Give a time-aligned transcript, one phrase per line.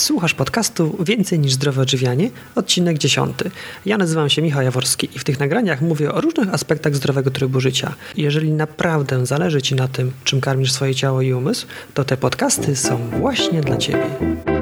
[0.00, 3.36] Słuchasz podcastu Więcej niż zdrowe odżywianie, odcinek 10.
[3.86, 7.60] Ja nazywam się Michał Jaworski i w tych nagraniach mówię o różnych aspektach zdrowego trybu
[7.60, 7.94] życia.
[8.16, 12.76] Jeżeli naprawdę zależy Ci na tym, czym karmisz swoje ciało i umysł, to te podcasty
[12.76, 14.59] są właśnie dla Ciebie.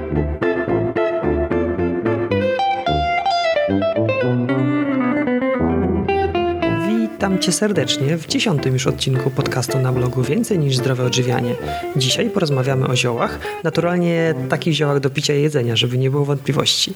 [7.41, 11.55] Cię serdecznie w dziesiątym już odcinku podcastu na blogu Więcej niż zdrowe odżywianie.
[11.97, 16.95] Dzisiaj porozmawiamy o ziołach, naturalnie takich ziołach do picia i jedzenia, żeby nie było wątpliwości.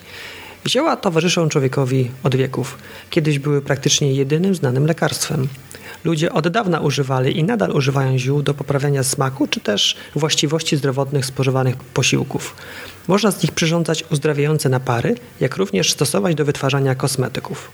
[0.68, 2.78] Zioła towarzyszą człowiekowi od wieków.
[3.10, 5.48] Kiedyś były praktycznie jedynym znanym lekarstwem.
[6.04, 11.26] Ludzie od dawna używali i nadal używają ziół do poprawiania smaku czy też właściwości zdrowotnych
[11.26, 12.56] spożywanych posiłków.
[13.08, 17.70] Można z nich przyrządzać uzdrawiające napary, jak również stosować do wytwarzania kosmetyków.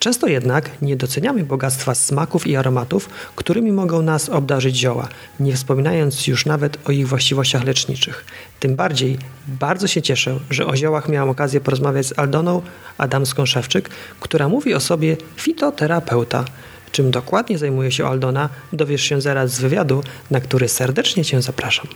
[0.00, 5.08] Często jednak nie doceniamy bogactwa smaków i aromatów, którymi mogą nas obdarzyć zioła,
[5.40, 8.24] nie wspominając już nawet o ich właściwościach leczniczych.
[8.60, 9.18] Tym bardziej
[9.48, 12.62] bardzo się cieszę, że o ziołach miałam okazję porozmawiać z Aldoną
[12.98, 16.44] Adamską-Szewczyk, która mówi o sobie fitoterapeuta.
[16.92, 21.86] Czym dokładnie zajmuje się Aldona, dowiesz się zaraz z wywiadu, na który serdecznie Cię zapraszam.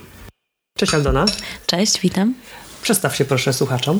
[0.77, 1.25] Cześć Aldona.
[1.65, 2.33] Cześć, witam.
[2.85, 3.99] Przedstaw się proszę słuchaczom.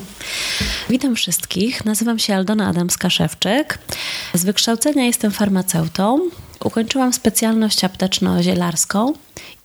[0.90, 1.84] Witam wszystkich.
[1.84, 3.78] Nazywam się Aldona Adamska-Szewczyk.
[4.34, 6.30] Z wykształcenia jestem farmaceutą.
[6.64, 9.12] Ukończyłam specjalność apteczno-zielarską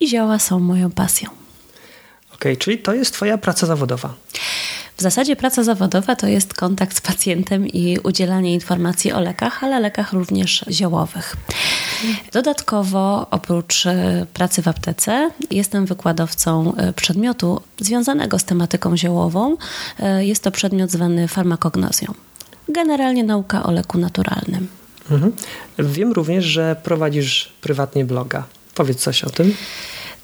[0.00, 1.30] i zioła są moją pasją.
[2.34, 4.14] Okej, okay, czyli to jest Twoja praca zawodowa.
[4.96, 9.80] W zasadzie praca zawodowa to jest kontakt z pacjentem i udzielanie informacji o lekach, ale
[9.80, 11.36] lekach również ziołowych.
[12.32, 19.56] Dodatkowo, oprócz e, pracy w aptece, jestem wykładowcą e, przedmiotu związanego z tematyką ziołową.
[19.98, 22.14] E, jest to przedmiot zwany farmakognozją.
[22.68, 24.68] Generalnie nauka o leku naturalnym.
[25.10, 25.32] Mhm.
[25.78, 28.44] Wiem również, że prowadzisz prywatnie bloga.
[28.74, 29.54] Powiedz coś o tym.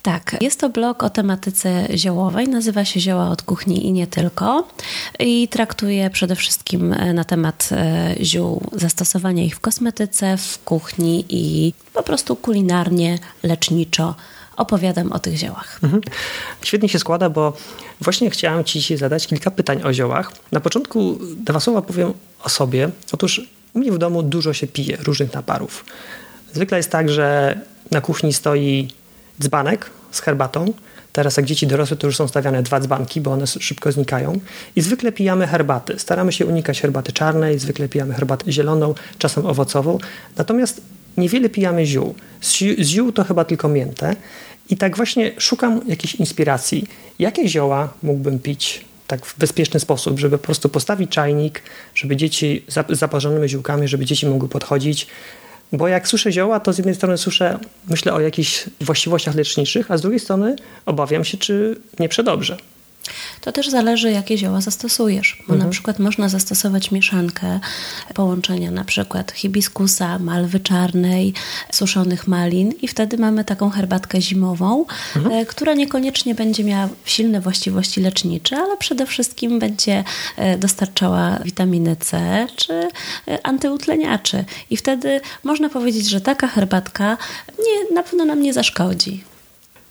[0.08, 4.68] Tak, jest to blog o tematyce ziołowej, nazywa się Zioła od kuchni i nie tylko
[5.18, 11.24] i traktuje przede wszystkim e, na temat e, ziół, zastosowania ich w kosmetyce, w kuchni
[11.28, 14.14] i po prostu kulinarnie, leczniczo
[14.56, 15.80] opowiadam o tych ziołach.
[15.82, 16.02] Mhm.
[16.62, 17.56] Świetnie się składa, bo
[18.00, 20.32] właśnie chciałam Ci zadać kilka pytań o ziołach.
[20.52, 22.12] Na początku dwa słowa powiem
[22.42, 22.90] o sobie.
[23.12, 23.40] Otóż
[23.74, 25.84] u mnie w domu dużo się pije różnych naparów.
[26.52, 27.58] Zwykle jest tak, że
[27.90, 28.88] na kuchni stoi
[29.40, 30.72] dzbanek z herbatą.
[31.12, 34.40] Teraz jak dzieci dorosłe, to już są stawiane dwa dzbanki, bo one szybko znikają.
[34.76, 35.98] I zwykle pijamy herbaty.
[35.98, 39.98] Staramy się unikać herbaty czarnej, zwykle pijamy herbatę zieloną, czasem owocową.
[40.36, 40.80] Natomiast
[41.16, 42.14] niewiele pijamy ziół.
[42.40, 44.16] Z ziół to chyba tylko miętę.
[44.70, 46.86] I tak właśnie szukam jakiejś inspiracji.
[47.18, 51.62] Jakie zioła mógłbym pić tak w bezpieczny sposób, żeby po prostu postawić czajnik,
[51.94, 55.06] żeby dzieci z zaparzonymi ziółkami, żeby dzieci mogły podchodzić,
[55.72, 57.58] bo jak suszę zioła, to z jednej strony suszę,
[57.88, 60.56] myślę o jakichś właściwościach leczniczych, a z drugiej strony
[60.86, 62.56] obawiam się, czy nie przedobrze.
[63.40, 65.58] To też zależy, jakie zioła zastosujesz, bo mhm.
[65.58, 67.60] na przykład można zastosować mieszankę
[68.14, 71.34] połączenia na przykład hibiskusa, malwy czarnej,
[71.72, 74.84] suszonych malin i wtedy mamy taką herbatkę zimową,
[75.16, 75.34] mhm.
[75.34, 80.04] E, która niekoniecznie będzie miała silne właściwości lecznicze, ale przede wszystkim będzie
[80.36, 82.72] e, dostarczała witaminy C czy
[83.28, 84.44] e, antyutleniaczy.
[84.70, 87.16] I wtedy można powiedzieć, że taka herbatka
[87.58, 89.27] nie, na pewno nam nie zaszkodzi.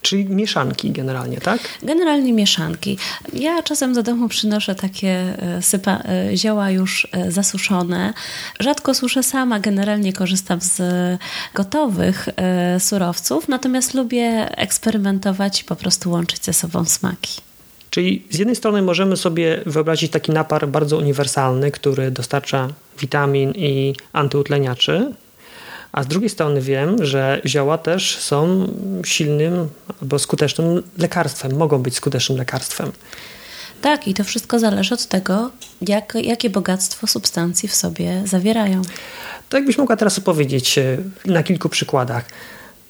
[0.07, 1.59] Czyli mieszanki generalnie, tak?
[1.83, 2.97] Generalnie mieszanki.
[3.33, 5.99] Ja czasem do domu przynoszę takie e, sypa,
[6.31, 8.13] e, zioła już e, zasuszone.
[8.59, 10.81] Rzadko suszę sama, generalnie korzystam z
[11.53, 12.29] gotowych
[12.79, 17.41] surowców, natomiast lubię eksperymentować i po prostu łączyć ze sobą smaki.
[17.89, 22.67] Czyli z jednej strony możemy sobie wyobrazić taki napar bardzo uniwersalny, który dostarcza
[22.99, 25.13] witamin i antyutleniaczy,
[25.91, 28.67] a z drugiej strony wiem, że zioła też są
[29.05, 29.69] silnym
[30.01, 32.91] albo skutecznym lekarstwem, mogą być skutecznym lekarstwem.
[33.81, 38.81] Tak, i to wszystko zależy od tego, jak, jakie bogactwo substancji w sobie zawierają.
[39.49, 42.25] To jakbyś mogła teraz opowiedzieć e, na kilku przykładach,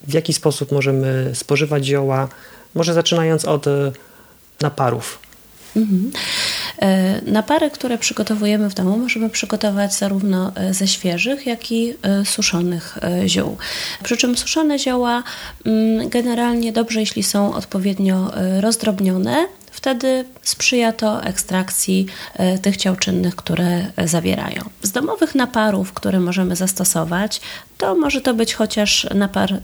[0.08, 2.28] w jaki sposób możemy spożywać zioła,
[2.76, 3.92] może zaczynając od e,
[4.62, 5.20] naparów.
[5.76, 6.12] Mhm.
[6.82, 12.26] E, napary, które przygotowujemy w domu, możemy przygotować zarówno e, ze świeżych, jak i e,
[12.26, 13.58] suszonych ziół.
[14.04, 15.24] Przy czym suszone zioła
[15.66, 22.06] mm, generalnie dobrze, jeśli są odpowiednio rozdrobnione, wtedy sprzyja to ekstrakcji
[22.62, 24.62] tych ciał czynnych, które zawierają.
[24.82, 27.42] Z domowych naparów, które możemy zastosować,
[27.78, 29.62] to może to być chociaż napar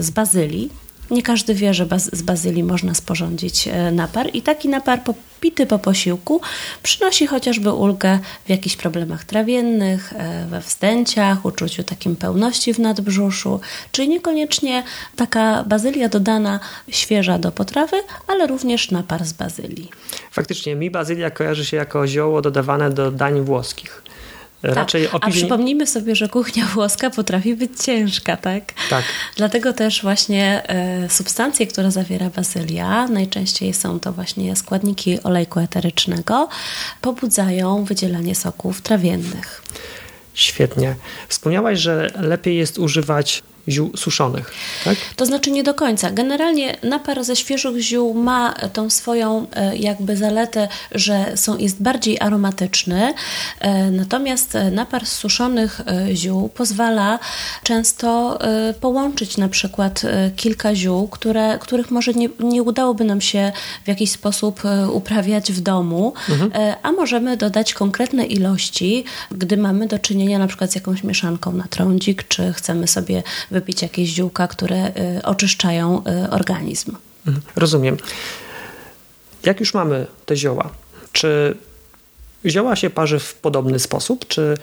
[0.00, 0.70] z bazylii,
[1.12, 5.66] Nie każdy wie, że baz z bazylii można sporządzić e, napar i taki napar popity
[5.66, 6.40] po posiłku
[6.82, 13.60] przynosi chociażby ulgę w jakichś problemach trawiennych, e, we wstęciach, uczuciu takim pełności w nadbrzuszu,
[13.92, 14.82] czyli niekoniecznie
[15.16, 17.96] taka bazylia dodana świeża do potrawy,
[18.28, 19.90] ale również napar z bazylii.
[20.30, 24.02] Faktycznie mi bazylia kojarzy się jako zioło dodawane do dań włoskich.
[24.62, 24.74] Tak.
[24.74, 28.72] Raczej A przypomnijmy sobie, że kuchnia włoska potrafi być ciężka, tak?
[28.90, 29.04] Tak.
[29.36, 36.48] Dlatego też właśnie e, substancje, które zawiera bazylia, najczęściej są to właśnie składniki olejku eterycznego,
[37.00, 39.62] pobudzają wydzielanie soków trawiennych.
[40.34, 40.94] Świetnie.
[41.28, 44.50] Wspomniałaś, że lepiej jest używać ziół suszonych,
[44.84, 44.96] tak?
[45.16, 46.10] To znaczy nie do końca.
[46.10, 52.20] Generalnie napar ze świeżych ziół ma tą swoją e, jakby zaletę, że są, jest bardziej
[52.20, 53.14] aromatyczny,
[53.60, 57.18] e, natomiast napar z suszonych e, ziół pozwala
[57.62, 58.38] często
[58.80, 60.02] połączyć na przykład
[60.36, 63.52] kilka ziół, które, których może nie, nie udałoby nam się
[63.84, 64.62] w jakiś sposób
[64.92, 66.74] uprawiać w domu, mhm.
[66.82, 71.64] a możemy dodać konkretne ilości, gdy mamy do czynienia na przykład z jakąś mieszanką na
[71.64, 73.22] trądzik, czy chcemy sobie
[73.52, 76.96] wypić jakieś ziółka, które y, oczyszczają y, organizm.
[77.26, 77.96] Mhm, rozumiem.
[79.44, 80.70] Jak już mamy te zioła,
[81.12, 81.56] czy
[82.46, 84.54] zioła się parzy w podobny sposób, czy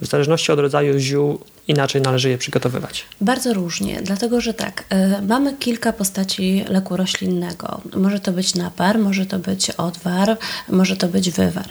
[0.00, 3.04] w zależności od rodzaju ziół inaczej należy je przygotowywać?
[3.20, 4.84] Bardzo różnie, dlatego że tak,
[5.18, 7.80] y, mamy kilka postaci leku roślinnego.
[7.96, 10.36] Może to być napar, może to być odwar,
[10.68, 11.68] może to być wywar.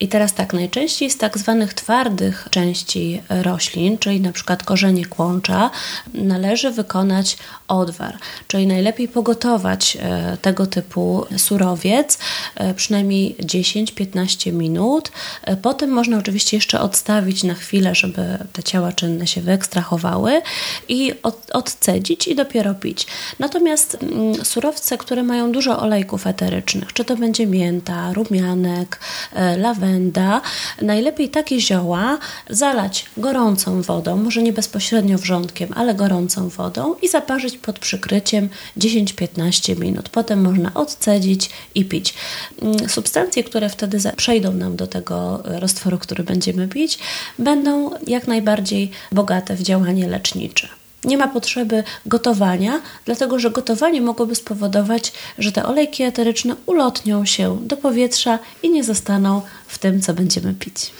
[0.00, 5.70] I teraz tak, najczęściej z tak zwanych twardych części roślin, czyli na przykład korzenie kłącza,
[6.14, 7.36] należy wykonać
[7.68, 9.96] odwar, czyli najlepiej pogotować
[10.34, 12.18] y, tego typu surowiec
[12.70, 15.12] y, przynajmniej 10-15 minut.
[15.62, 20.42] Potem można oczywiście jeszcze odstawić na chwilę, żeby te ciała czynne się się wyekstrahowały
[20.88, 23.06] i od, odcedzić i dopiero pić.
[23.38, 29.00] Natomiast mm, surowce, które mają dużo olejków eterycznych, czy to będzie mięta, rumianek,
[29.34, 30.40] e, lawenda,
[30.82, 32.18] najlepiej takie zioła
[32.50, 39.78] zalać gorącą wodą, może nie bezpośrednio wrzątkiem, ale gorącą wodą i zaparzyć pod przykryciem 10-15
[39.78, 40.08] minut.
[40.08, 42.14] Potem można odcedzić i pić.
[42.62, 46.98] Mm, substancje, które wtedy przejdą nam do tego roztworu, który będziemy pić,
[47.38, 50.68] będą jak najbardziej bogate bogate w działanie lecznicze.
[51.04, 57.58] Nie ma potrzeby gotowania, dlatego że gotowanie mogłoby spowodować, że te olejki eteryczne ulotnią się
[57.62, 60.92] do powietrza i nie zostaną w tym, co będziemy pić.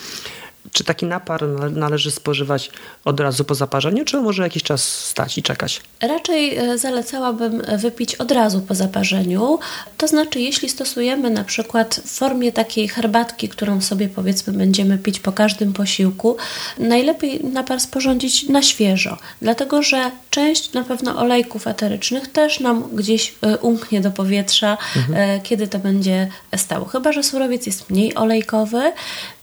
[0.72, 2.70] Czy taki napar należy spożywać
[3.04, 5.80] od razu po zaparzeniu, czy może jakiś czas stać i czekać?
[6.02, 9.58] Raczej e, zalecałabym wypić od razu po zaparzeniu.
[9.96, 15.20] To znaczy, jeśli stosujemy na przykład w formie takiej herbatki, którą sobie powiedzmy będziemy pić
[15.20, 16.36] po każdym posiłku,
[16.78, 23.34] najlepiej napar sporządzić na świeżo, dlatego że część na pewno olejków eterycznych też nam gdzieś
[23.42, 25.18] e, umknie do powietrza, mhm.
[25.18, 26.84] E, kiedy to będzie stało.
[26.84, 28.92] Chyba, że surowiec jest mniej olejkowy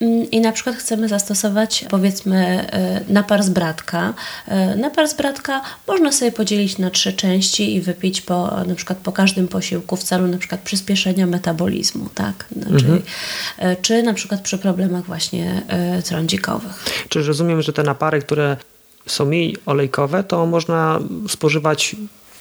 [0.02, 2.38] mm, i na przykład chcemy zastosować powiedzmy
[2.72, 4.14] e, napar z bratka.
[4.48, 8.98] E, napar z bratka można sobie podzielić na trzy części i wypić po, na przykład
[9.00, 12.46] po każdym posiłku w celu na przykład przyspieszenia metabolizmu, tak?
[12.52, 13.02] Znaczy, mhm.
[13.82, 15.62] Czy na przykład przy problemach właśnie
[16.06, 16.86] trądzikowych.
[17.10, 18.58] Czy rozumiem, że te napary, które
[19.08, 21.96] są mniej olejkowe, to można spożywać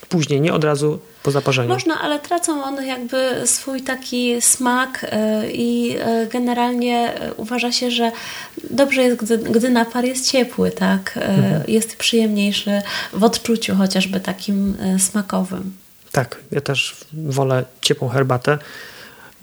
[0.09, 1.69] później, nie od razu po zaparzeniu.
[1.69, 7.91] Można, ale tracą one jakby swój taki smak e, i e, generalnie e, uważa się,
[7.91, 8.13] że
[8.71, 11.17] dobrze jest, gdy, gdy napar jest ciepły, tak?
[11.17, 11.63] Mhm.
[11.69, 15.73] Jest przyjemniejszy w odczuciu chociażby takim smakowym.
[16.13, 18.59] Tak, ja też wolę ciepłą herbatę.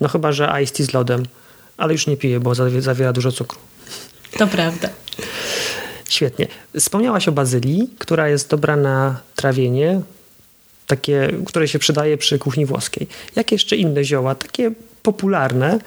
[0.00, 1.22] No chyba, że iced tea z lodem,
[1.76, 3.58] ale już nie piję, bo zawiera dużo cukru.
[4.38, 4.88] To prawda.
[6.08, 6.48] Świetnie.
[6.78, 10.00] Wspomniałaś o bazylii, która jest dobra na trawienie,
[10.96, 13.06] takie, które się przydaje przy kuchni włoskiej.
[13.36, 14.70] Jakie jeszcze inne zioła, takie
[15.02, 15.78] popularne,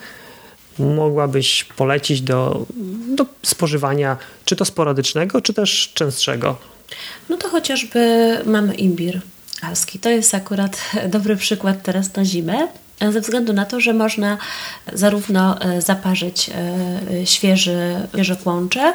[0.79, 2.65] mogłabyś polecić do,
[3.15, 6.57] do spożywania, czy to sporadycznego, czy też częstszego?
[7.29, 7.99] No to chociażby
[8.45, 9.21] mamy imbir
[9.61, 9.99] alski.
[9.99, 10.81] To jest akurat
[11.15, 12.67] dobry przykład teraz na zimę
[12.99, 14.37] ze względu na to, że można
[14.93, 18.93] zarówno e, zaparzyć e, świeży, świeże kłącze,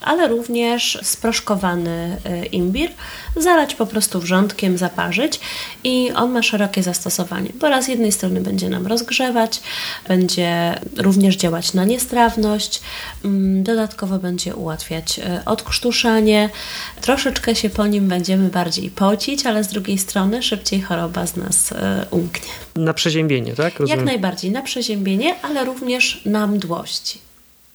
[0.00, 2.90] ale również sproszkowany e, imbir,
[3.36, 5.40] zalać po prostu wrzątkiem, zaparzyć
[5.84, 9.60] i on ma szerokie zastosowanie, bo raz z jednej strony będzie nam rozgrzewać,
[10.08, 12.80] będzie również działać na niestrawność,
[13.24, 16.50] mm, dodatkowo będzie ułatwiać odkrztuszanie,
[17.00, 21.74] troszeczkę się po nim będziemy bardziej pocić, ale z drugiej strony szybciej choroba z nas
[22.10, 22.52] umknie.
[22.76, 23.78] Na przeziębienie, tak?
[23.78, 23.98] Rozumiem.
[23.98, 27.18] Jak najbardziej, na przeziębienie, ale również na mdłości.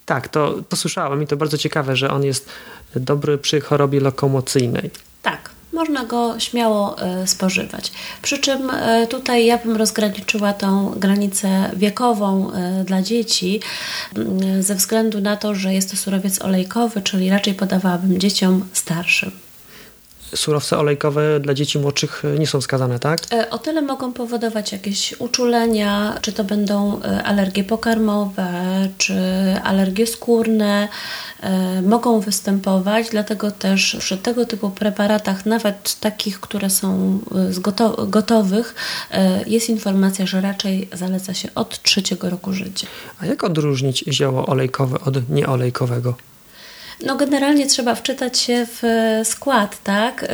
[0.06, 2.50] Tak, to posłyszałem i to bardzo ciekawe, że on jest
[2.96, 4.90] dobry przy chorobie lokomocyjnej.
[5.22, 7.92] Tak, można go śmiało spożywać.
[8.22, 8.72] Przy czym
[9.10, 12.52] tutaj ja bym rozgraniczyła tą granicę wiekową
[12.86, 13.62] dla dzieci
[14.16, 19.32] mm, ze względu na to, że jest to surowiec olejkowy, czyli raczej podawałabym dzieciom starszym
[20.36, 23.20] surowce olejkowe dla dzieci młodszych e, nie są wskazane, tak?
[23.32, 28.48] E, o tyle mogą powodować jakieś uczulenia, czy to będą e, alergie pokarmowe,
[28.98, 29.16] czy
[29.64, 30.88] alergie skórne,
[31.84, 37.20] mogą występować, dlatego też przy tego typu preparatach, nawet takich, które są
[37.50, 37.60] z
[38.08, 38.76] gotowych,
[39.46, 42.88] jest informacja, że raczej zaleca się od trzeciego roku życia.
[43.20, 46.16] A jak odróżnić zioło olejkowe od nieolejkowego?
[47.06, 48.82] No generalnie trzeba wczytać się w
[49.24, 50.24] skład, tak?
[50.24, 50.28] Y,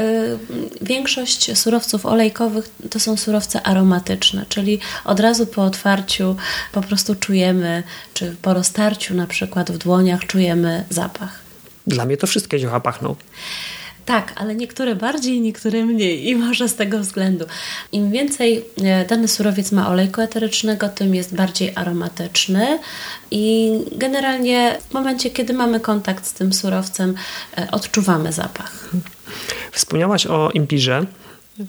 [0.82, 6.36] większość surowców olejkowych to są surowce aromatyczne, czyli od razu po otwarciu
[6.72, 11.40] po prostu czujemy, czy po roztarciu na przykład w dłoniach czujemy zapach.
[11.88, 13.16] Dla mnie to wszystkie zioła pachną.
[14.06, 17.46] Tak, ale niektóre bardziej, niektóre mniej i może z tego względu.
[17.92, 22.80] Im więcej e, dany surowiec ma olejku eterycznego, tym jest bardziej aromatyczny
[23.32, 27.16] i generalnie w momencie, kiedy mamy kontakt z tym surowcem,
[27.58, 28.90] e, odczuwamy zapach.
[29.72, 31.06] Wspomniałaś o imbirze.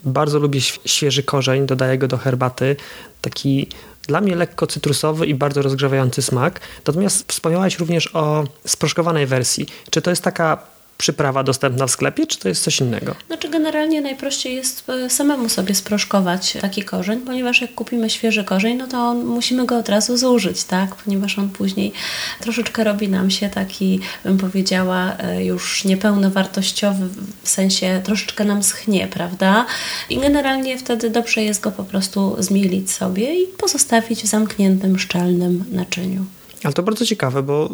[0.05, 2.77] Bardzo lubię świeży korzeń, dodaję go do herbaty.
[3.21, 3.69] Taki
[4.07, 6.61] dla mnie lekko cytrusowy i bardzo rozgrzewający smak.
[6.87, 9.67] Natomiast wspomniałaś również o sproszkowanej wersji.
[9.91, 13.15] Czy to jest taka przyprawa dostępna w sklepie, czy to jest coś innego?
[13.27, 18.77] Znaczy generalnie najprościej jest e, samemu sobie sproszkować taki korzeń, ponieważ jak kupimy świeży korzeń,
[18.77, 20.95] no to musimy go od razu zużyć, tak?
[20.95, 21.93] Ponieważ on później
[22.41, 27.09] troszeczkę robi nam się taki, bym powiedziała, e, już niepełnowartościowy,
[27.43, 29.67] w sensie troszeczkę nam schnie, prawda?
[30.11, 35.65] I generalnie wtedy dobrze jest go po prostu zmielić sobie i pozostawić w zamkniętym, szczelnym
[35.73, 36.25] naczyniu.
[36.65, 37.71] Ale to bardzo ciekawe, bo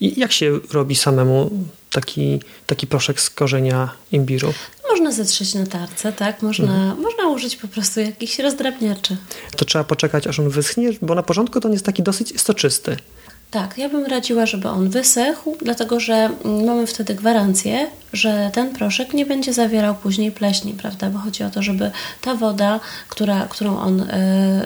[0.00, 1.50] jak się robi samemu
[1.94, 4.52] taki, taki proszek z korzenia imbiru?
[4.90, 6.42] Można zetrzeć na tarce, tak?
[6.42, 7.00] Można, mhm.
[7.00, 9.16] można użyć po prostu jakichś rozdrabniaczy.
[9.56, 12.96] To trzeba poczekać, aż on wyschnie, bo na początku to on jest taki dosyć soczysty.
[13.54, 16.30] Tak, ja bym radziła, żeby on wysechł, dlatego że
[16.66, 21.10] mamy wtedy gwarancję, że ten proszek nie będzie zawierał później pleśni, prawda?
[21.10, 24.06] Bo chodzi o to, żeby ta woda, która, którą on y,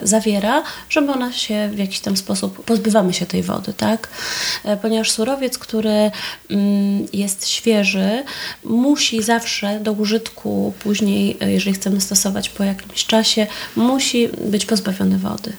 [0.03, 4.09] zawiera, żeby ona się w jakiś tam sposób, pozbywamy się tej wody, tak?
[4.65, 6.11] Y, ponieważ surowiec, który y,
[7.13, 8.23] jest świeży,
[8.63, 15.53] musi zawsze do użytku później, jeżeli chcemy stosować po jakimś czasie, musi być pozbawiony wody.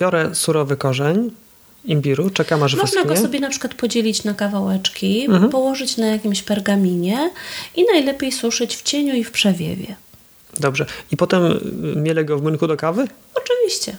[0.00, 1.30] Biorę surowy korzeń,
[1.84, 2.30] imbiru?
[2.30, 3.16] Czekam aż Można wyschnie.
[3.16, 5.50] go sobie na przykład podzielić na kawałeczki, mhm.
[5.50, 7.30] położyć na jakimś pergaminie
[7.76, 9.96] i najlepiej suszyć w cieniu i w przewiewie.
[10.60, 10.86] Dobrze.
[11.12, 11.60] I potem y,
[11.96, 13.08] mielę go w młynku do kawy?
[13.34, 13.96] Oczywiście.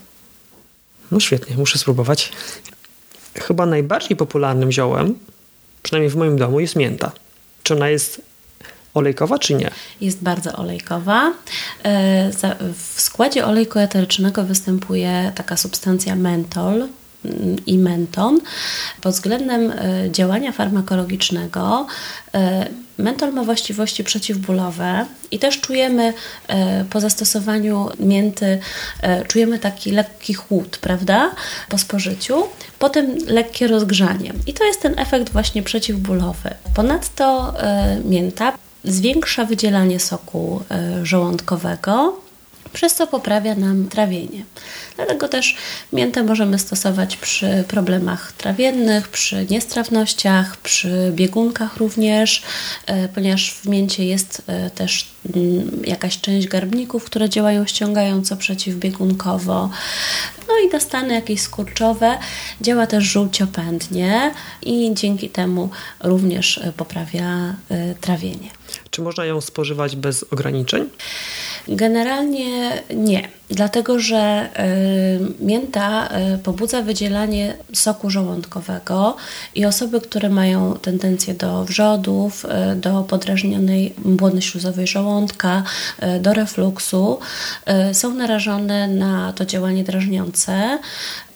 [1.12, 2.32] No świetnie, muszę spróbować.
[3.36, 5.16] Chyba najbardziej popularnym ziołem,
[5.84, 7.12] przynajmniej w moim domu, jest mięta.
[7.64, 8.22] Czy ona jest
[8.94, 9.72] olejkowa, czy nie?
[10.02, 11.34] Jest bardzo olejkowa.
[11.84, 12.32] E,
[12.96, 16.88] w składzie olejku eterycznego występuje taka substancja mentol,
[17.66, 18.40] i menton.
[19.02, 21.88] Pod względem e, działania farmakologicznego
[22.34, 26.14] e, mentol ma właściwości przeciwbólowe i też czujemy
[26.48, 28.60] e, po zastosowaniu mięty,
[29.28, 31.32] czujemy taki lekki chłód, prawda,
[31.70, 32.44] po spożyciu,
[32.80, 34.34] potem lekkie rozgrzanie.
[34.48, 36.50] I to jest ten efekt właśnie przeciwbólowy.
[36.76, 37.54] Ponadto
[38.06, 40.62] mięta zwiększa wydzielanie soku
[41.04, 42.22] żołądkowego,
[42.74, 44.44] przez co poprawia nam trawienie.
[44.96, 45.56] Dlatego też
[45.94, 52.44] miętę możemy stosować przy problemach trawiennych, przy niestrawnościach, przy biegunkach również,
[52.86, 59.70] e, ponieważ w mięcie jest e, też mm, jakaś część garbników, które działają ściągająco przeciwbiegunkowo.
[60.48, 62.18] No i na stany jakieś skurczowe
[62.62, 67.56] działa też żółciopędnie i dzięki temu również e, poprawia
[68.02, 68.59] trawienie.
[68.90, 70.90] Czy można ją spożywać bez ograniczeń?
[71.68, 74.50] Generalnie nie, dlatego że
[75.40, 79.16] y, mięta y, pobudza wydzielanie soku żołądkowego
[79.56, 85.64] i osoby, które mają tendencję do wrzodów, y, do podrażnionej błony śluzowej żołądka,
[86.20, 87.20] do refluksu,
[87.94, 90.80] są narażone na to działanie drażniące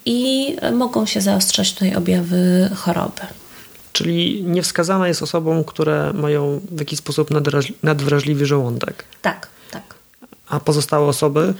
[0.05, 3.42] i mogą się zaostrzać tutaj objawy choroby.
[3.93, 7.29] Czyli niewskazana jest osobom, które mają w jakiś sposób
[7.83, 9.05] nadwrażliwy żołądek.
[9.21, 9.53] Tak.
[10.53, 11.53] A pozostałe osoby?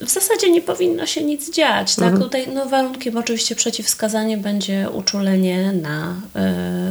[0.00, 1.96] W zasadzie nie powinno się nic dziać.
[1.96, 2.04] Tak?
[2.04, 2.22] Mhm.
[2.22, 6.14] Tutaj no, warunkiem oczywiście przeciwwskazanie będzie uczulenie na,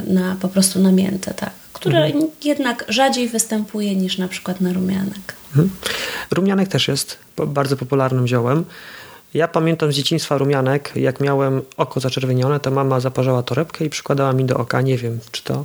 [0.08, 1.52] yy, na po prostu na miętę, tak?
[1.74, 2.28] które mhm.
[2.44, 5.36] jednak rzadziej występuje niż na przykład na rumianek.
[5.48, 5.70] Mhm.
[6.32, 8.66] Rumianek też jest bardzo popularnym ziołem.
[9.36, 14.34] Ja pamiętam z dzieciństwa rumianek, jak miałem oko zaczerwienione, to mama zaparzała torebkę i przykładała
[14.34, 14.82] mi do oka.
[14.82, 15.64] Nie wiem, czy to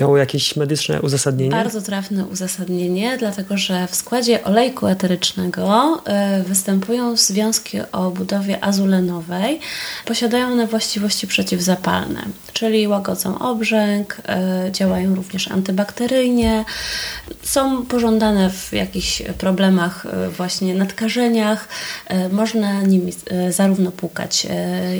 [0.00, 1.50] Miało jakieś medyczne uzasadnienie?
[1.50, 5.98] Bardzo trafne uzasadnienie, dlatego że w składzie olejku eterycznego
[6.40, 9.60] y, występują związki o budowie azulenowej.
[10.04, 14.16] Posiadają one właściwości przeciwzapalne, czyli łagodzą obrzęk,
[14.68, 16.64] y, działają również antybakteryjnie,
[17.42, 21.68] są pożądane w jakichś problemach, y, właśnie nadkażeniach.
[22.32, 23.12] Można nimi
[23.50, 24.46] zarówno płukać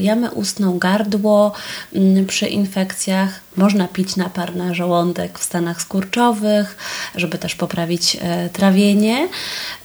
[0.00, 1.52] jamę ustną, gardło
[2.26, 6.77] przy infekcjach, można pić napar na żołądek w stanach skurczowych,
[7.15, 9.29] żeby też poprawić e, trawienie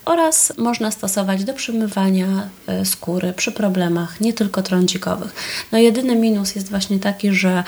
[0.05, 5.33] oraz można stosować do przymywania e, skóry przy problemach nie tylko trądzikowych.
[5.71, 7.63] No jedyny minus jest właśnie taki, że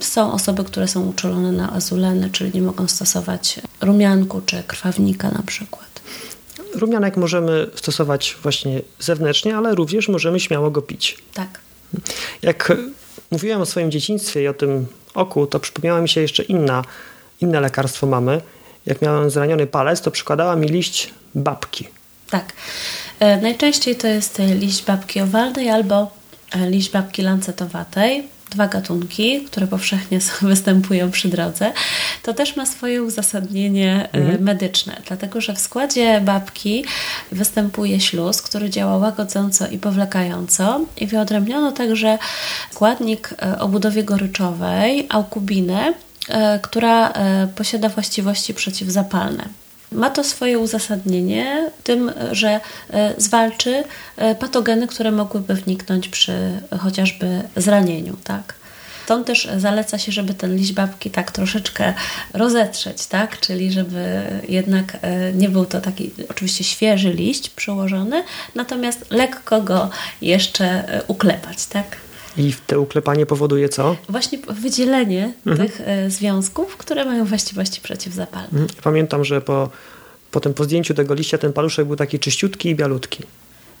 [0.00, 5.42] są osoby, które są uczulone na azuleny, czyli nie mogą stosować rumianku czy krwawnika na
[5.42, 6.00] przykład.
[6.74, 11.18] Rumianek możemy stosować właśnie zewnętrznie, ale również możemy śmiało go pić.
[11.34, 11.60] Tak.
[12.42, 12.72] Jak
[13.30, 16.84] mówiłem o swoim dzieciństwie i o tym oku, to przypomniała mi się jeszcze inna,
[17.40, 18.40] inne lekarstwo mamy.
[18.86, 21.88] Jak miałem zraniony palec, to przykładała mi liść babki.
[22.30, 22.52] Tak.
[23.20, 26.10] E, najczęściej to jest liść babki owalnej albo
[26.52, 31.72] e, liść babki lancetowatej dwa gatunki, które powszechnie występują przy drodze,
[32.22, 34.42] to też ma swoje uzasadnienie e, mhm.
[34.42, 36.84] medyczne, dlatego że w składzie babki
[37.32, 42.18] występuje śluz, który działa łagodząco i powlekająco i wyodrębniono także
[42.70, 45.94] składnik e, o budowie goryczowej, aukubinę,
[46.28, 47.12] e, która
[47.56, 49.63] posiada właściwości przeciwzapalne.
[49.92, 52.60] Ma to swoje uzasadnienie tym, że
[53.18, 53.84] zwalczy
[54.40, 56.32] patogeny, które mogłyby wniknąć przy
[56.80, 58.16] chociażby zranieniu.
[58.24, 58.54] Tak?
[59.04, 61.94] Stąd też zaleca się, żeby ten liść babki tak troszeczkę
[62.32, 63.40] rozetrzeć, tak?
[63.40, 68.24] Czyli żeby jednak e, nie był to taki oczywiście świeży liść przyłożony,
[68.54, 71.96] natomiast lekko go jeszcze e, uklepać, tak?
[72.36, 73.96] I te uklepanie powoduje co?
[74.08, 75.68] Właśnie wydzielenie mhm.
[75.68, 78.48] tych e, związków, które mają właściwości przeciwzapalne.
[78.60, 78.68] Mhm.
[78.82, 79.70] Pamiętam, że po,
[80.30, 83.22] potem po zdjęciu tego liścia ten paluszek był taki czyściutki i bialutki.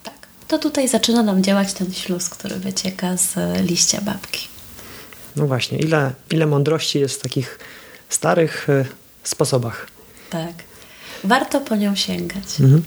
[0.02, 0.14] Tak.
[0.48, 3.36] To tutaj zaczyna nam działać ten śluz, który wycieka z
[3.68, 4.48] liścia babki.
[5.36, 7.58] No właśnie, ile, ile mądrości jest w takich
[8.08, 8.84] starych y,
[9.22, 9.86] sposobach.
[10.30, 10.52] Tak.
[11.24, 12.60] Warto po nią sięgać.
[12.60, 12.82] Mhm.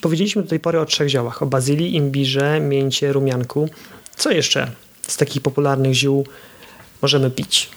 [0.00, 3.68] Powiedzieliśmy do tej pory o trzech ziołach: o bazylii, imbirze, mięcie, rumianku.
[4.20, 4.70] Co jeszcze
[5.08, 6.26] z takich popularnych ziół
[7.02, 7.70] możemy pić?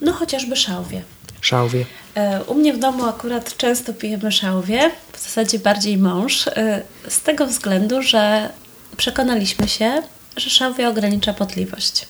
[0.00, 1.02] No chociażby szałwie.
[1.40, 1.84] Szałwie.
[2.14, 7.20] E, u mnie w domu akurat często pijemy szałwie, w zasadzie bardziej mąż, e, z
[7.20, 8.48] tego względu, że
[8.96, 10.02] przekonaliśmy się,
[10.36, 12.06] że szałwia ogranicza potliwość.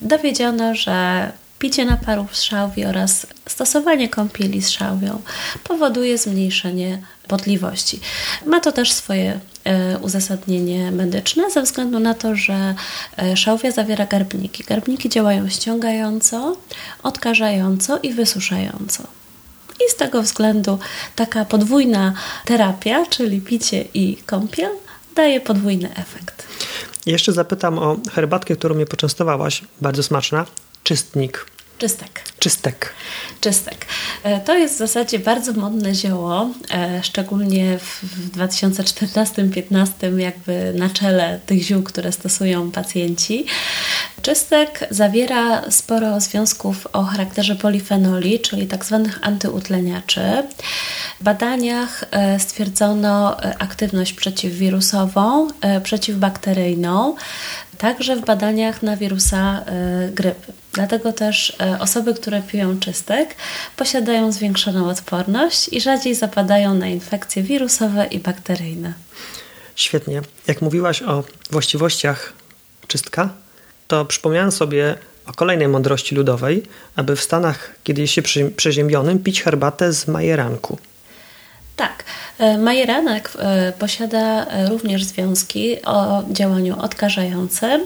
[0.00, 5.22] Dowiedziono, że picie naparów z szałwi oraz stosowanie kąpieli z szałwią
[5.64, 8.00] powoduje zmniejszenie potliwości.
[8.46, 12.74] Ma to też swoje e, uzasadnienie medyczne ze względu na to, że
[13.18, 14.64] e, szałwia zawiera garbniki.
[14.64, 16.56] Garbniki działają ściągająco,
[17.02, 19.02] odkażająco i wysuszająco.
[19.86, 20.78] I z tego względu
[21.16, 22.14] taka podwójna
[22.44, 24.70] terapia, czyli picie i kąpiel,
[25.16, 26.46] daje podwójny efekt.
[27.06, 29.62] Jeszcze zapytam o herbatkę, którą mnie poczęstowałaś.
[29.80, 30.46] Bardzo smaczna.
[30.82, 31.46] Czystnik.
[31.78, 32.22] Czystek.
[32.38, 32.92] Czystek.
[33.40, 33.86] Czystek.
[34.22, 38.04] E, to jest w zasadzie bardzo modne zioło, e, szczególnie w
[38.36, 43.46] 2014-2015 jakby na czele tych ziół, które stosują pacjenci.
[44.22, 49.02] Czystek zawiera sporo związków o charakterze polifenoli, czyli tzw.
[49.04, 50.20] Tak antyutleniaczy.
[51.20, 55.48] W badaniach e, stwierdzono aktywność przeciwwirusową,
[55.82, 57.16] przeciwbakteryjną,
[57.78, 59.64] także w badaniach na wirusa
[60.12, 60.52] grypy.
[60.72, 63.34] Dlatego też e, osoby, które piją czystek,
[63.76, 68.92] posiadają zwiększoną odporność i rzadziej zapadają na infekcje wirusowe i bakteryjne.
[69.76, 70.22] Świetnie.
[70.46, 72.32] Jak mówiłaś o właściwościach
[72.86, 73.28] czystka,
[73.88, 74.94] to przypomniałem sobie
[75.26, 76.62] o kolejnej mądrości ludowej,
[76.96, 78.22] aby w Stanach, kiedy jest się
[78.56, 80.78] przeziębionym, pić herbatę z majeranku.
[81.78, 82.04] Tak.
[82.38, 87.80] E, majeranek e, posiada e, również związki o działaniu odkażającym.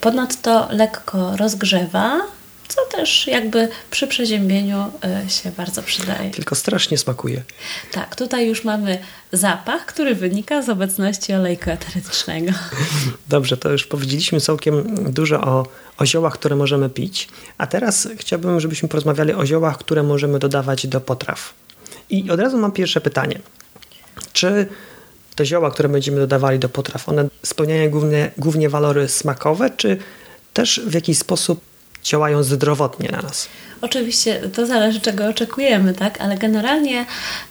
[0.00, 2.20] Ponadto lekko rozgrzewa,
[2.68, 4.84] co też jakby przy przeziębieniu
[5.28, 6.30] się bardzo przydaje.
[6.30, 7.42] Tylko strasznie smakuje.
[7.92, 8.98] Tak, tutaj już mamy
[9.32, 12.52] zapach, który wynika z obecności olejku eterycznego.
[13.28, 15.66] Dobrze, to już powiedzieliśmy całkiem dużo o,
[15.98, 20.86] o ziołach, które możemy pić, a teraz chciałbym, żebyśmy porozmawiali o ziołach, które możemy dodawać
[20.86, 21.54] do potraw.
[22.10, 23.38] I od razu mam pierwsze pytanie.
[24.32, 24.66] Czy
[25.36, 29.98] te zioła, które będziemy dodawali do potraw, one spełniają głównie, głównie walory smakowe, czy
[30.52, 31.60] też w jakiś sposób
[32.04, 33.48] działają zdrowotnie na nas?
[33.80, 36.20] Oczywiście to zależy, czego oczekujemy, tak?
[36.20, 37.06] ale generalnie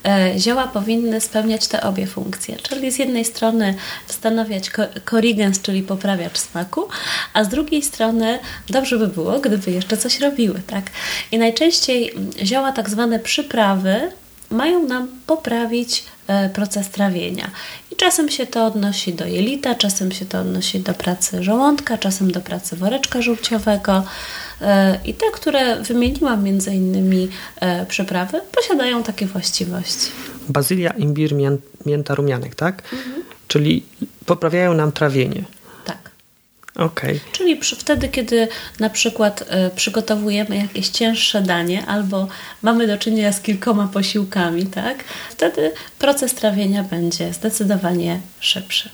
[0.06, 2.56] e, zioła powinny spełniać te obie funkcje.
[2.56, 3.76] Czyli z jednej strony
[4.08, 4.72] stanowiać
[5.06, 6.88] korrigens, czyli poprawiacz smaku,
[7.34, 8.40] a z drugiej strony
[8.70, 10.62] dobrze by było, gdyby jeszcze coś robiły.
[10.68, 10.84] Tak?
[11.32, 14.12] I najczęściej zioła, tak zwane przyprawy,
[14.52, 17.52] mają nam poprawić e, proces trawienia.
[17.92, 22.32] I czasem się to odnosi do jelita, czasem się to odnosi do pracy żołądka, czasem
[22.32, 24.04] do pracy woreczka żółciowego.
[24.62, 30.12] E, I te, które wymieniłam między innymi e, przyprawy, posiadają takie właściwości.
[30.50, 31.32] Bazylia, imbir,
[31.86, 32.84] mięta, rumianek, tak?
[32.94, 33.24] Mhm.
[33.48, 33.86] Czyli
[34.26, 35.44] poprawiają nam trawienie.
[36.78, 37.20] Okay.
[37.32, 38.48] Czyli przy, wtedy, kiedy
[38.80, 42.28] na przykład y, przygotowujemy jakieś cięższe danie albo
[42.62, 45.04] mamy do czynienia z kilkoma posiłkami, tak?
[45.30, 48.90] Wtedy proces trawienia będzie zdecydowanie szybszy.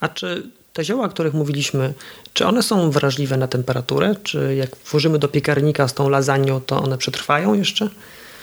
[0.00, 1.94] A czy te zioła, o których mówiliśmy,
[2.32, 4.14] czy one są wrażliwe na temperaturę?
[4.22, 7.88] Czy jak włożymy do piekarnika z tą lasagną, to one przetrwają jeszcze?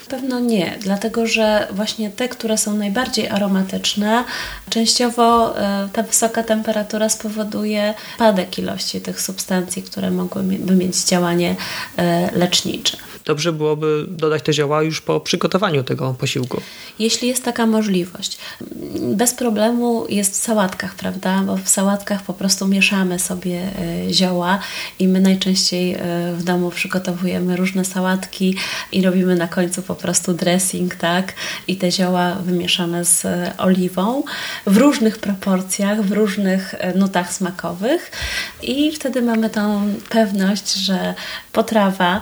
[0.08, 4.24] Pewno nie, dlatego że właśnie te, które są najbardziej aromatyczne,
[4.70, 11.56] częściowo e, ta wysoka temperatura spowoduje spadek ilości tych substancji, które mogłyby mieć działanie
[11.96, 16.60] e, lecznicze dobrze byłoby dodać te zioła już po przygotowaniu tego posiłku.
[16.98, 18.38] Jeśli jest taka możliwość.
[19.00, 21.42] Bez problemu jest w sałatkach, prawda?
[21.46, 23.60] Bo w sałatkach po prostu mieszamy sobie
[24.08, 24.58] e, zioła
[24.98, 25.98] i my najczęściej e,
[26.38, 28.56] w domu przygotowujemy różne sałatki
[28.92, 31.32] i robimy na końcu po prostu dressing, tak?
[31.68, 34.22] I te zioła wymieszane z e, oliwą
[34.66, 38.10] w różnych proporcjach, w różnych nutach smakowych
[38.62, 41.14] i wtedy mamy tą pewność, że
[41.52, 42.20] potrawa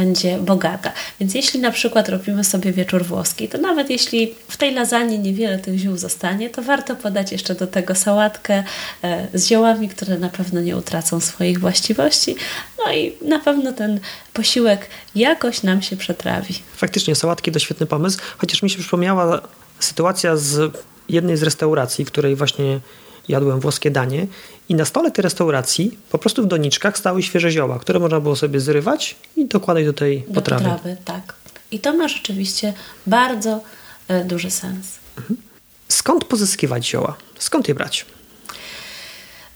[0.00, 0.92] będzie bogata.
[1.20, 5.58] Więc jeśli na przykład robimy sobie wieczór włoski, to nawet jeśli w tej lasagne niewiele
[5.58, 8.64] tych ziół zostanie, to warto podać jeszcze do tego sałatkę
[9.04, 12.36] e, z ziołami, które na pewno nie utracą swoich właściwości.
[12.78, 14.00] No i na pewno ten
[14.32, 16.54] posiłek jakoś nam się przetrawi.
[16.76, 19.40] Faktycznie, sałatki to świetny pomysł, chociaż mi się przypomniała
[19.80, 20.76] sytuacja z
[21.08, 22.80] jednej z restauracji, której właśnie
[23.30, 24.26] jadłem włoskie danie
[24.68, 28.36] i na stole tej restauracji po prostu w doniczkach stały świeże zioła, które można było
[28.36, 30.64] sobie zrywać i dokładać do tej do potrawy.
[30.64, 30.96] potrawy.
[31.04, 31.34] Tak.
[31.70, 32.72] I to ma rzeczywiście
[33.06, 33.60] bardzo
[34.08, 34.86] e, duży sens.
[35.18, 35.36] Mhm.
[35.88, 37.16] Skąd pozyskiwać zioła?
[37.38, 38.06] Skąd je brać?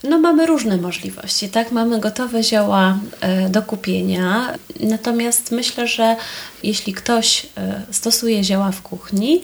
[0.04, 1.72] No, mamy różne możliwości, tak?
[1.72, 6.16] Mamy gotowe zioła e, do kupienia, natomiast myślę, że
[6.62, 9.42] jeśli ktoś e, stosuje zioła w kuchni,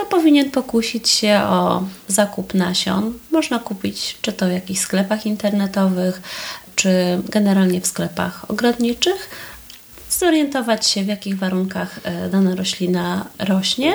[0.00, 3.18] to powinien pokusić się o zakup nasion.
[3.30, 6.22] Można kupić czy to w jakichś sklepach internetowych,
[6.76, 6.90] czy
[7.28, 9.30] generalnie w sklepach ogrodniczych,
[10.10, 13.92] zorientować się w jakich warunkach e, dana roślina rośnie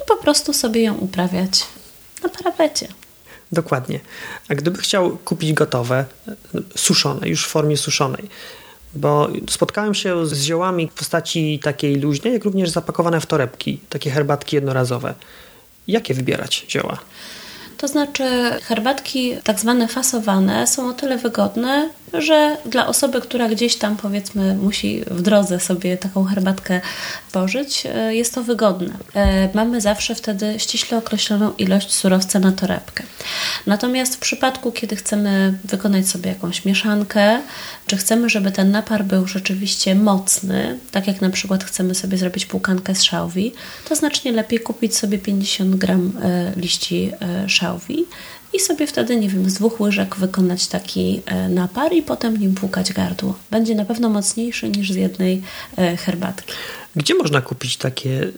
[0.00, 1.66] i po prostu sobie ją uprawiać
[2.22, 2.88] na parapecie.
[3.52, 4.00] Dokładnie.
[4.48, 6.32] A gdyby chciał kupić gotowe, e,
[6.76, 8.28] suszone, już w formie suszonej,
[8.94, 14.10] bo spotkałem się z ziołami w postaci takiej luźnej, jak również zapakowane w torebki, takie
[14.10, 15.14] herbatki jednorazowe.
[15.88, 16.98] Jakie wybierać zioła?
[17.76, 18.24] To znaczy,
[18.62, 24.54] herbatki tak zwane fasowane są o tyle wygodne, że dla osoby, która gdzieś tam powiedzmy
[24.54, 26.80] musi w drodze sobie taką herbatkę
[27.32, 28.94] pożyć, e, jest to wygodne.
[29.14, 33.04] E, mamy zawsze wtedy ściśle określoną ilość surowca na torebkę.
[33.66, 37.40] Natomiast w przypadku, kiedy chcemy wykonać sobie jakąś mieszankę,
[37.86, 42.46] czy chcemy, żeby ten napar był rzeczywiście mocny, tak jak na przykład chcemy sobie zrobić
[42.46, 43.52] półkankę z szałwi,
[43.88, 47.12] to znacznie lepiej kupić sobie 50 gram e, liści
[47.46, 47.73] szałwi
[48.52, 52.54] i sobie wtedy, nie wiem, z dwóch łyżek wykonać taki e, napar i potem nim
[52.54, 53.34] płukać gardło.
[53.50, 55.42] Będzie na pewno mocniejszy niż z jednej
[55.76, 56.52] e, herbatki.
[56.96, 58.28] Gdzie można kupić takie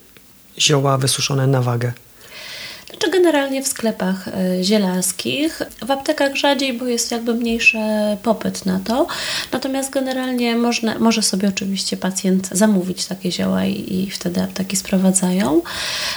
[0.58, 1.92] zioła wysuszone na wagę?
[2.90, 7.78] Znaczy generalnie w sklepach e, zielarskich, w aptekach rzadziej, bo jest jakby mniejszy
[8.22, 9.06] popyt na to.
[9.52, 15.62] Natomiast generalnie można, może sobie oczywiście pacjent zamówić takie zioła i, i wtedy apteki sprowadzają.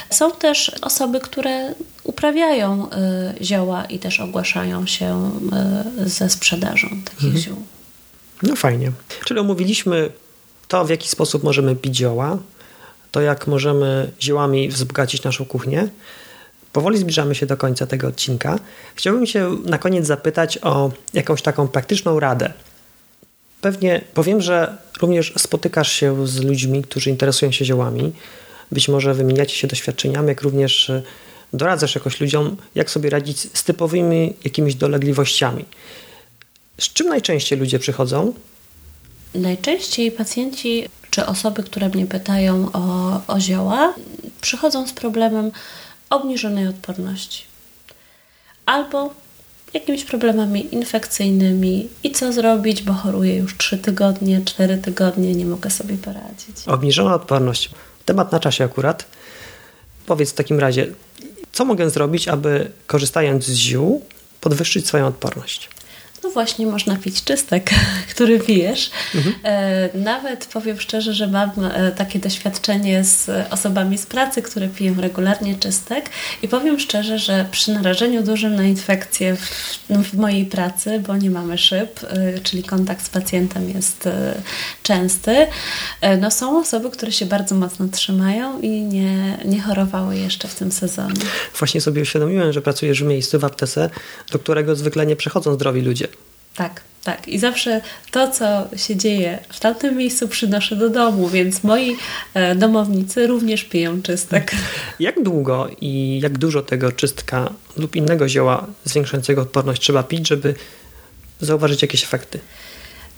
[0.10, 2.88] Są też osoby, które uprawiają
[3.40, 5.32] y, zioła i też ogłaszają się
[6.06, 7.38] y, ze sprzedażą takich mhm.
[7.38, 7.58] ziół.
[8.44, 8.92] No fajnie.
[9.26, 10.10] Czyli omówiliśmy
[10.68, 12.38] to, w jaki sposób możemy pić zioła,
[13.12, 15.88] to jak możemy ziołami wzbogacić naszą kuchnię.
[16.74, 18.60] Powoli zbliżamy się do końca tego odcinka.
[18.96, 22.54] Chciałbym się na koniec zapytać o jakąś taką praktyczną radę.
[23.62, 28.14] Pewnie powiem, że również spotykasz się z ludźmi, którzy interesują się ziołami.
[28.72, 30.92] Być może wymieniacie się doświadczeniami, jak również
[31.54, 35.66] doradzasz jakoś ludziom, jak sobie radzić z typowymi jakimiś dolegliwościami.
[36.80, 38.34] Z czym najczęściej ludzie przychodzą?
[39.36, 43.94] Najczęściej pacjenci czy osoby, które mnie pytają o, o zioła,
[44.42, 45.52] przychodzą z problemem
[46.10, 47.44] obniżonej odporności.
[48.66, 49.14] Albo
[49.74, 55.70] jakimiś problemami infekcyjnymi i co zrobić, bo choruję już 3 tygodnie, 4 tygodnie, nie mogę
[55.70, 56.68] sobie poradzić.
[56.68, 57.70] Obniżona odporność.
[58.06, 59.06] Temat na czasie akurat.
[60.06, 60.88] Powiedz w takim razie,
[61.52, 64.06] co mogę zrobić, aby korzystając z ziół
[64.42, 65.70] podwyższyć swoją odporność?
[66.24, 67.70] No właśnie, można pić czystek,
[68.14, 68.92] który pijesz.
[69.16, 69.36] Mhm.
[69.44, 74.96] E, nawet powiem szczerze, że mam e, takie doświadczenie z osobami z pracy, które piją
[75.02, 76.10] regularnie czystek
[76.42, 81.18] i powiem szczerze, że przy narażeniu dużym na infekcję w, no, w mojej pracy, bo
[81.18, 84.10] nie mamy szyb, e, czyli kontakt z pacjentem jest
[84.84, 85.48] częsty,
[86.22, 90.72] no są osoby, które się bardzo mocno trzymają i nie, nie chorowały jeszcze w tym
[90.72, 91.22] sezonie.
[91.60, 93.90] Właśnie sobie uświadomiłem, że pracujesz w miejscu, w aptece,
[94.32, 96.09] do którego zwykle nie przychodzą zdrowi ludzie.
[96.60, 97.28] Tak, tak.
[97.28, 101.98] I zawsze to, co się dzieje w tamtym miejscu, przynoszę do domu, więc moi
[102.34, 104.52] e, domownicy również piją czystek.
[105.00, 110.56] Jak długo i jak dużo tego czystka lub innego zioła zwiększającego odporność trzeba pić, żeby
[111.42, 112.40] zauważyć jakieś efekty?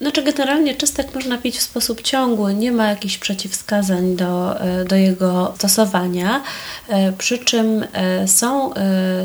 [0.02, 4.96] Znaczy generalnie czystek można pić w sposób ciągły, nie ma jakichś przeciwwskazań do, e, do
[4.96, 6.44] jego stosowania,
[6.90, 8.74] e, przy czym e, są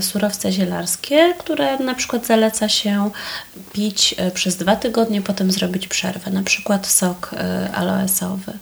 [0.01, 3.11] surowce zielarskie, które na przykład zaleca się
[3.73, 7.35] pić przez dwa tygodnie, potem zrobić przerwę, na przykład sok
[7.75, 8.53] aloesowy.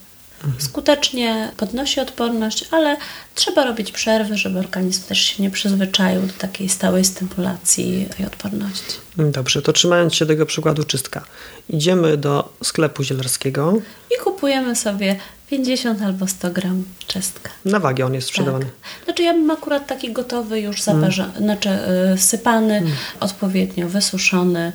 [0.58, 2.96] Skutecznie podnosi odporność, ale
[3.34, 8.96] trzeba robić przerwy, żeby organizm też się nie przyzwyczaił do takiej stałej stymulacji tej odporności.
[9.16, 11.24] Dobrze, to trzymając się tego przykładu czystka,
[11.68, 13.78] idziemy do sklepu zielarskiego
[14.18, 15.16] i kupujemy sobie
[15.50, 17.50] 50 albo 100 gram czystka.
[17.64, 18.64] Na wagę on jest sprzedawany.
[18.64, 19.04] Tak.
[19.04, 21.42] Znaczy ja mam akurat taki gotowy, już zaparzony, mm.
[21.42, 21.68] znaczy
[22.10, 22.92] yy, sypany, mm.
[23.20, 24.72] odpowiednio wysuszony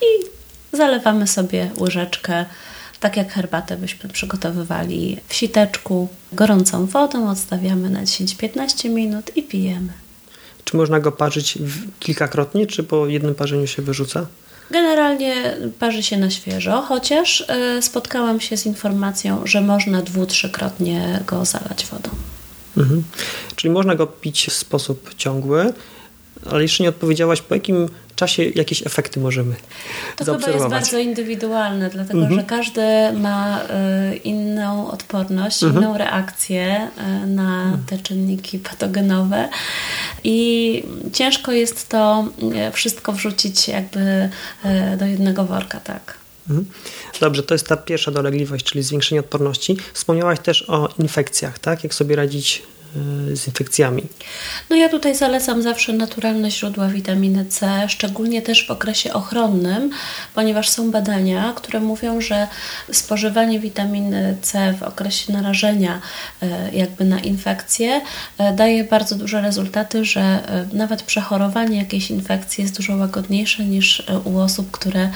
[0.00, 0.24] i
[0.76, 2.44] zalewamy sobie łyżeczkę
[3.04, 9.92] tak jak herbatę byśmy przygotowywali w siteczku, gorącą wodą, odstawiamy na 10-15 minut i pijemy.
[10.64, 11.58] Czy można go parzyć
[12.00, 14.26] kilkakrotnie, czy po jednym parzeniu się wyrzuca?
[14.70, 17.40] Generalnie parzy się na świeżo, chociaż
[17.78, 22.10] y, spotkałam się z informacją, że można dwu, trzykrotnie go zalać wodą.
[22.76, 23.04] Mhm.
[23.56, 25.72] Czyli można go pić w sposób ciągły,
[26.50, 29.54] ale jeszcze nie odpowiedziałaś, po jakim czasie jakieś efekty możemy
[30.16, 30.44] to zaobserwować.
[30.44, 32.40] To chyba jest bardzo indywidualne, dlatego mhm.
[32.40, 33.60] że każdy ma
[34.12, 35.82] y, inną odporność, mhm.
[35.82, 36.88] inną reakcję
[37.24, 37.82] y, na mhm.
[37.86, 39.48] te czynniki patogenowe
[40.24, 42.28] i ciężko jest to
[42.68, 44.30] y, wszystko wrzucić jakby
[44.98, 46.14] do jednego worka, tak.
[46.50, 46.66] Mhm.
[47.20, 49.76] Dobrze, to jest ta pierwsza dolegliwość, czyli zwiększenie odporności.
[49.92, 51.84] Wspomniałaś też o infekcjach, tak?
[51.84, 52.62] Jak sobie radzić
[53.32, 54.02] z infekcjami.
[54.70, 59.90] No ja tutaj zalecam zawsze naturalne źródła witaminy C, szczególnie też w okresie ochronnym,
[60.34, 62.48] ponieważ są badania, które mówią, że
[62.92, 66.00] spożywanie witaminy C w okresie narażenia
[66.42, 68.00] y, jakby na infekcję
[68.40, 74.38] y, daje bardzo duże rezultaty, że nawet przechorowanie jakiejś infekcji jest dużo łagodniejsze niż u
[74.38, 75.10] osób, które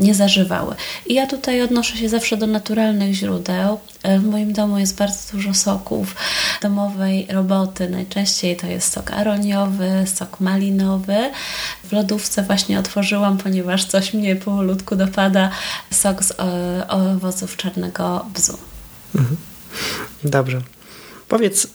[0.00, 0.74] nie zażywały.
[1.06, 3.80] I ja tutaj odnoszę się zawsze do naturalnych źródeł.
[4.18, 6.16] W moim domu jest bardzo dużo soków
[6.62, 7.88] domowej roboty.
[7.88, 11.30] Najczęściej to jest sok aroniowy, sok malinowy.
[11.84, 15.50] W lodówce właśnie otworzyłam, ponieważ coś mnie powolutku dopada,
[15.90, 18.58] sok z e, owoców czarnego bzu.
[19.14, 19.36] Mhm.
[20.24, 20.60] Dobrze.
[21.28, 21.66] Powiedz,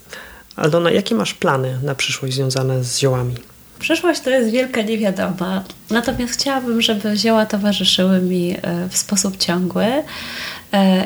[0.55, 3.35] Aldona, jakie masz plany na przyszłość związane z ziołami?
[3.79, 5.63] Przyszłość to jest wielka niewiadoma.
[5.89, 9.85] Natomiast chciałabym, żeby zioła towarzyszyły mi e, w sposób ciągły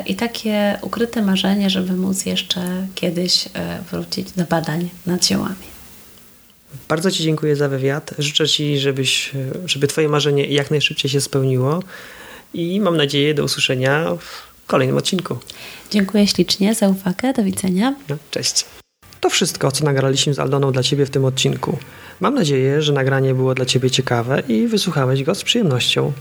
[0.06, 5.70] i takie ukryte marzenie, żeby móc jeszcze kiedyś e, wrócić do badań nad ziołami.
[6.88, 8.14] Bardzo Ci dziękuję za wywiad.
[8.18, 9.30] Życzę Ci, żebyś,
[9.64, 11.82] żeby Twoje marzenie jak najszybciej się spełniło
[12.54, 15.38] i mam nadzieję do usłyszenia w kolejnym odcinku.
[15.90, 17.32] Dziękuję ślicznie za uwagę.
[17.32, 17.94] Do widzenia.
[18.08, 18.64] No, cześć.
[19.20, 21.78] To wszystko, co nagraliśmy z Aldoną dla Ciebie w tym odcinku.
[22.20, 26.12] Mam nadzieję, że nagranie było dla Ciebie ciekawe i wysłuchałeś go z przyjemnością.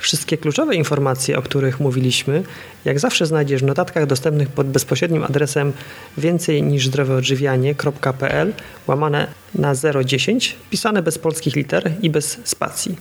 [0.00, 2.42] Wszystkie kluczowe informacje, o których mówiliśmy,
[2.84, 5.72] jak zawsze znajdziesz w notatkach dostępnych pod bezpośrednim adresem
[6.18, 8.52] więcej niż zdroweodżywianie.pl
[8.86, 12.96] łamane na 010, pisane bez polskich liter i bez spacji.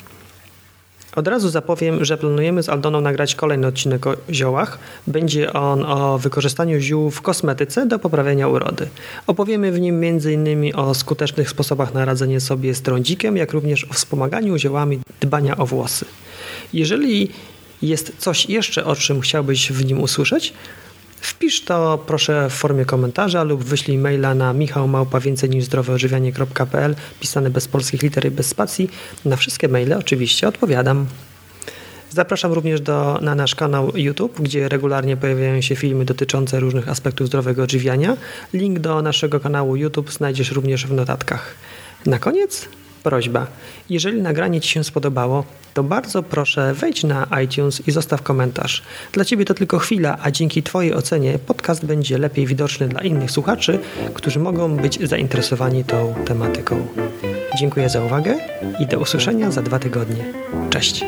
[1.16, 4.80] Od razu zapowiem, że planujemy z Aldoną nagrać kolejny odcinek o ziołach.
[5.08, 8.88] Będzie on o wykorzystaniu ziół w kosmetyce do poprawienia urody.
[9.28, 10.76] Opowiemy w nim m.in.
[10.76, 15.66] o skutecznych sposobach na radzenie sobie z trądzikiem, jak również o wspomaganiu ziołami dbania o
[15.66, 16.06] włosy.
[16.74, 17.30] Jeżeli
[17.82, 20.54] jest coś jeszcze, o czym chciałbyś w nim usłyszeć,
[21.22, 27.50] Wpisz to proszę w formie komentarza lub wyślij maila na michałmałpa więcej niż zdroweodżywianie.pl pisane
[27.50, 28.90] bez polskich liter i bez spacji.
[29.26, 31.06] Na wszystkie maile oczywiście odpowiadam.
[32.10, 37.28] Zapraszam również do, na nasz kanał YouTube, gdzie regularnie pojawiają się filmy dotyczące różnych aspektów
[37.28, 38.18] zdrowego odżywiania.
[38.54, 41.56] Link do naszego kanału YouTube znajdziesz również w notatkach.
[42.06, 42.68] Na koniec
[43.04, 43.48] prośba.
[43.90, 48.84] Jeżeli nagranie Ci się spodobało, to bardzo proszę wejdź na iTunes i zostaw komentarz.
[49.12, 53.32] Dla Ciebie to tylko chwila, a dzięki Twojej ocenie podcast będzie lepiej widoczny dla innych
[53.32, 53.80] słuchaczy,
[54.14, 56.88] którzy mogą być zainteresowani tą tematyką.
[57.60, 58.36] Dziękuję za uwagę
[58.80, 60.34] i do usłyszenia za dwa tygodnie.
[60.70, 61.06] Cześć!